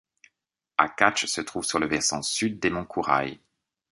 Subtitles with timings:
[0.79, 3.39] Akatch se trouve sur le versant sud des monts Kouraï.